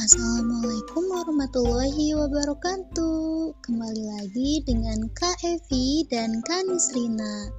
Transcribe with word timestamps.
Assalamualaikum 0.00 1.12
warahmatullahi 1.12 2.16
wabarakatuh. 2.16 3.52
Kembali 3.60 4.04
lagi 4.08 4.64
dengan 4.64 5.04
Kak 5.12 5.44
Evi 5.44 6.08
dan 6.08 6.40
Kak 6.40 6.64
Nisrina. 6.64 7.52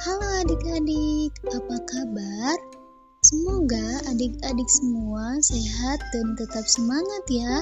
Halo 0.00 0.24
adik-adik, 0.40 1.36
apa 1.52 1.76
kabar? 1.84 2.56
Semoga 3.28 4.00
adik-adik 4.08 4.64
semua 4.72 5.36
sehat 5.44 6.00
dan 6.16 6.32
tetap 6.40 6.64
semangat 6.64 7.24
ya. 7.28 7.60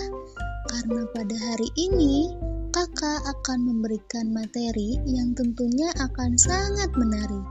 Karena 0.70 1.10
pada 1.10 1.34
hari 1.50 1.66
ini 1.74 2.30
kakak 2.70 3.18
akan 3.18 3.66
memberikan 3.66 4.30
materi 4.30 4.94
yang 5.10 5.34
tentunya 5.34 5.90
akan 5.98 6.38
sangat 6.38 6.94
menarik. 6.94 7.46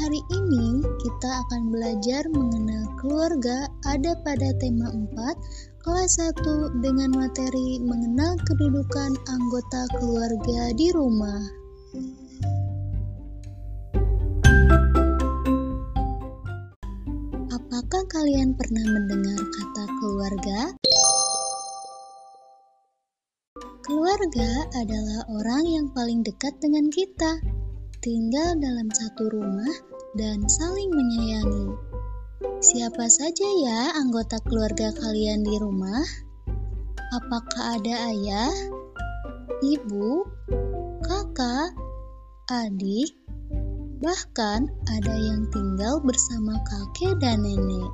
Hari 0.00 0.22
ini 0.32 0.80
kita 0.80 1.44
akan 1.44 1.76
belajar 1.76 2.24
mengenal 2.32 2.88
keluarga 2.96 3.68
ada 3.84 4.16
pada 4.24 4.48
tema 4.56 4.88
4 4.88 5.68
kelas 5.80 6.20
1 6.20 6.84
dengan 6.84 7.08
materi 7.16 7.80
mengenal 7.80 8.36
kedudukan 8.44 9.16
anggota 9.32 9.82
keluarga 9.96 10.60
di 10.76 10.92
rumah. 10.92 11.40
Apakah 17.48 18.02
kalian 18.12 18.52
pernah 18.60 18.84
mendengar 18.92 19.40
kata 19.40 19.84
keluarga? 20.04 20.60
Keluarga 23.80 24.50
adalah 24.76 25.20
orang 25.32 25.64
yang 25.64 25.86
paling 25.96 26.20
dekat 26.20 26.52
dengan 26.60 26.92
kita, 26.92 27.40
tinggal 28.04 28.52
dalam 28.60 28.92
satu 28.92 29.32
rumah 29.32 29.74
dan 30.12 30.44
saling 30.44 30.92
menyayangi. 30.92 31.89
Siapa 32.40 33.04
saja 33.12 33.44
ya 33.44 33.92
anggota 34.00 34.40
keluarga 34.48 34.88
kalian 34.96 35.44
di 35.44 35.60
rumah? 35.60 36.00
Apakah 37.12 37.76
ada 37.76 38.08
ayah, 38.08 38.48
ibu, 39.60 40.24
kakak, 41.04 41.76
adik, 42.48 43.12
bahkan 44.00 44.72
ada 44.88 45.14
yang 45.20 45.52
tinggal 45.52 46.00
bersama 46.00 46.56
kakek 46.64 47.12
dan 47.20 47.44
nenek? 47.44 47.92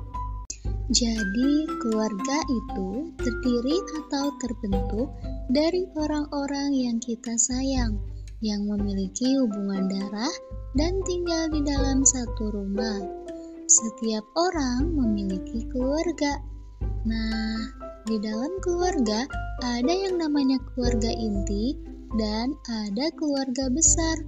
Jadi, 0.95 1.67
keluarga 1.83 2.39
itu 2.47 3.11
terdiri 3.19 3.77
atau 3.99 4.31
terbentuk 4.39 5.11
dari 5.51 5.83
orang-orang 5.99 6.71
yang 6.71 6.97
kita 7.03 7.35
sayang, 7.35 7.99
yang 8.39 8.63
memiliki 8.63 9.35
hubungan 9.43 9.91
darah 9.91 10.35
dan 10.79 11.03
tinggal 11.03 11.51
di 11.51 11.59
dalam 11.67 12.07
satu 12.07 12.55
rumah. 12.55 13.26
Setiap 13.67 14.23
orang 14.39 14.95
memiliki 14.95 15.67
keluarga. 15.75 16.39
Nah, 17.03 17.59
di 18.07 18.15
dalam 18.23 18.63
keluarga 18.63 19.27
ada 19.59 19.91
yang 19.91 20.15
namanya 20.15 20.55
keluarga 20.71 21.11
inti 21.11 21.75
dan 22.15 22.55
ada 22.71 23.11
keluarga 23.19 23.67
besar. 23.67 24.23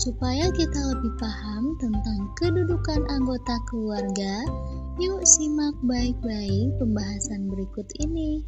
Supaya 0.00 0.48
kita 0.56 0.88
lebih 0.88 1.12
paham 1.20 1.76
tentang 1.84 2.32
kedudukan 2.40 3.04
anggota 3.12 3.60
keluarga, 3.68 4.40
yuk 4.96 5.20
simak 5.20 5.76
baik-baik 5.84 6.72
pembahasan 6.80 7.52
berikut 7.52 7.84
ini. 8.00 8.40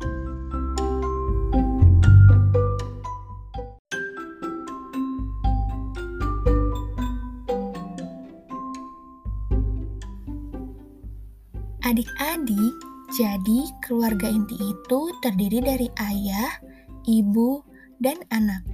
Adik-adik, 11.85 12.81
jadi 13.12 13.61
keluarga 13.84 14.33
inti 14.33 14.56
itu 14.56 15.00
terdiri 15.21 15.61
dari 15.61 15.89
ayah, 16.00 16.56
ibu, 17.05 17.61
dan 18.00 18.25
anak. 18.33 18.65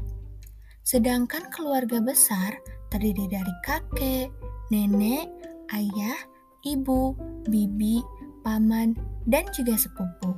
Sedangkan 0.87 1.51
keluarga 1.51 1.99
besar 1.99 2.55
terdiri 2.95 3.27
dari 3.27 3.51
kakek, 3.67 4.31
nenek, 4.71 5.27
ayah, 5.75 6.15
ibu, 6.63 7.19
bibi, 7.51 7.99
paman, 8.47 8.95
dan 9.27 9.43
juga 9.51 9.75
sepupu. 9.75 10.31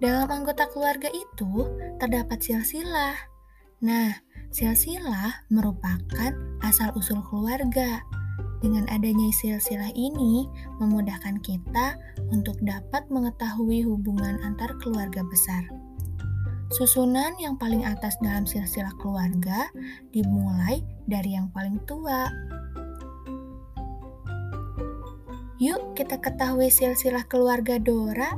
Dalam 0.00 0.32
anggota 0.32 0.72
keluarga 0.72 1.12
itu 1.12 1.68
terdapat 2.00 2.40
silsilah. 2.40 3.12
Nah, 3.84 4.16
silsilah 4.48 5.44
merupakan 5.52 6.32
asal-usul 6.64 7.20
keluarga 7.28 8.00
dengan 8.58 8.90
adanya 8.90 9.30
silsilah 9.30 9.94
ini, 9.94 10.50
memudahkan 10.82 11.38
kita 11.46 11.94
untuk 12.34 12.58
dapat 12.62 13.06
mengetahui 13.06 13.86
hubungan 13.86 14.38
antar 14.42 14.74
keluarga 14.82 15.22
besar. 15.26 15.62
Susunan 16.68 17.32
yang 17.40 17.56
paling 17.56 17.88
atas 17.88 18.20
dalam 18.20 18.44
silsilah 18.44 18.92
keluarga 19.00 19.72
dimulai 20.12 20.84
dari 21.08 21.32
yang 21.32 21.48
paling 21.48 21.80
tua. 21.88 22.28
Yuk 25.58 25.96
kita 25.96 26.20
ketahui 26.20 26.68
silsilah 26.68 27.24
keluarga 27.24 27.80
Dora. 27.80 28.36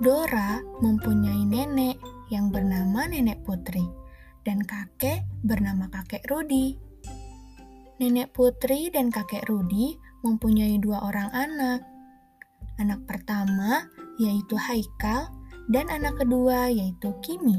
Dora 0.00 0.62
mempunyai 0.80 1.44
nenek 1.44 2.00
yang 2.32 2.50
bernama 2.50 3.06
Nenek 3.06 3.44
Putri 3.46 3.84
dan 4.42 4.62
kakek 4.62 5.26
bernama 5.44 5.90
Kakek 5.92 6.26
Rudi. 6.32 6.85
Nenek 7.96 8.36
Putri 8.36 8.92
dan 8.92 9.08
kakek 9.08 9.48
Rudi 9.48 9.96
mempunyai 10.20 10.76
dua 10.76 11.00
orang 11.08 11.32
anak. 11.32 11.80
Anak 12.76 13.00
pertama 13.08 13.88
yaitu 14.20 14.52
Haikal 14.52 15.32
dan 15.72 15.88
anak 15.88 16.20
kedua 16.20 16.68
yaitu 16.68 17.16
Kimi. 17.24 17.56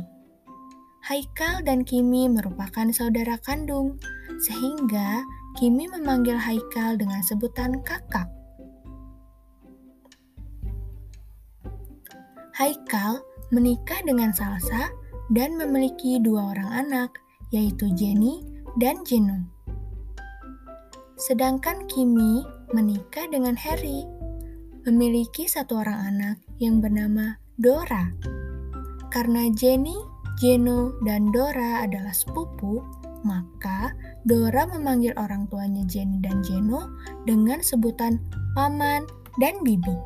Haikal 1.10 1.66
dan 1.66 1.82
Kimi 1.82 2.30
merupakan 2.30 2.86
saudara 2.94 3.42
kandung, 3.42 3.98
sehingga 4.46 5.26
Kimi 5.58 5.90
memanggil 5.90 6.38
Haikal 6.38 7.02
dengan 7.02 7.26
sebutan 7.26 7.82
kakak. 7.82 8.30
Haikal 12.54 13.26
menikah 13.50 14.06
dengan 14.06 14.30
Salsa 14.30 14.94
dan 15.34 15.58
memiliki 15.58 16.22
dua 16.22 16.54
orang 16.54 16.86
anak, 16.86 17.10
yaitu 17.50 17.90
Jenny 17.98 18.46
dan 18.78 19.02
Jenung. 19.02 19.57
Sedangkan 21.18 21.90
Kimi 21.90 22.46
menikah 22.78 23.26
dengan 23.34 23.58
Harry, 23.58 24.06
memiliki 24.86 25.50
satu 25.50 25.82
orang 25.82 26.14
anak 26.14 26.38
yang 26.62 26.78
bernama 26.78 27.42
Dora. 27.58 28.14
Karena 29.10 29.50
Jenny, 29.50 29.98
Jeno, 30.38 30.94
dan 31.02 31.34
Dora 31.34 31.82
adalah 31.82 32.14
sepupu, 32.14 32.86
maka 33.26 33.98
Dora 34.30 34.70
memanggil 34.70 35.18
orang 35.18 35.50
tuanya 35.50 35.82
Jenny 35.90 36.22
dan 36.22 36.46
Jeno 36.46 36.86
dengan 37.26 37.66
sebutan 37.66 38.22
paman 38.54 39.02
dan 39.42 39.58
bibi. 39.66 39.98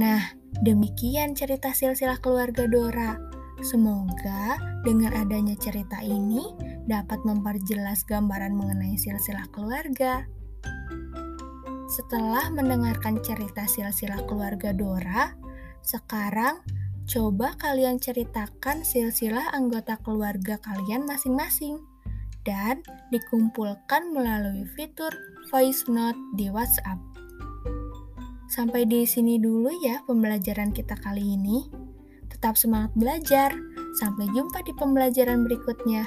Nah, 0.00 0.32
demikian 0.64 1.36
cerita 1.36 1.76
silsilah 1.76 2.24
keluarga 2.24 2.64
Dora. 2.64 3.20
Semoga 3.60 4.56
dengan 4.84 5.12
adanya 5.16 5.56
cerita 5.56 6.00
ini 6.00 6.44
dapat 6.86 7.22
memperjelas 7.26 8.06
gambaran 8.06 8.54
mengenai 8.54 8.94
silsilah 8.94 9.46
keluarga. 9.50 10.24
Setelah 11.86 12.50
mendengarkan 12.50 13.22
cerita 13.22 13.66
silsilah 13.66 14.26
keluarga 14.26 14.74
Dora, 14.74 15.34
sekarang 15.86 16.62
coba 17.06 17.54
kalian 17.58 18.02
ceritakan 18.02 18.82
silsilah 18.82 19.54
anggota 19.54 19.94
keluarga 20.02 20.58
kalian 20.58 21.06
masing-masing 21.06 21.78
dan 22.42 22.82
dikumpulkan 23.10 24.10
melalui 24.14 24.66
fitur 24.74 25.10
voice 25.50 25.86
note 25.86 26.18
di 26.34 26.50
WhatsApp. 26.50 26.98
Sampai 28.46 28.86
di 28.86 29.02
sini 29.02 29.42
dulu 29.42 29.74
ya 29.82 30.06
pembelajaran 30.06 30.70
kita 30.70 30.94
kali 31.02 31.34
ini. 31.34 31.66
Tetap 32.30 32.54
semangat 32.54 32.94
belajar. 32.94 33.50
Sampai 33.98 34.30
jumpa 34.30 34.62
di 34.62 34.70
pembelajaran 34.78 35.42
berikutnya. 35.42 36.06